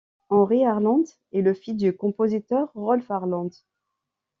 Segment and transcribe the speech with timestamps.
[0.31, 3.51] Henry Arland est le fils du compositeur Rolf Arland.